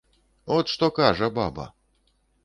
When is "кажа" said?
0.99-1.29